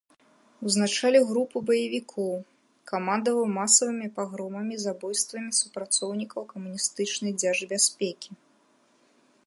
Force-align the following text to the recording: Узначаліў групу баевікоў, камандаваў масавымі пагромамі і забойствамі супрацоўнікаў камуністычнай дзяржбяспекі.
Узначаліў 0.67 1.23
групу 1.31 1.57
баевікоў, 1.67 2.31
камандаваў 2.91 3.51
масавымі 3.57 4.07
пагромамі 4.17 4.73
і 4.77 4.83
забойствамі 4.85 5.51
супрацоўнікаў 5.61 6.41
камуністычнай 6.55 7.31
дзяржбяспекі. 7.43 8.31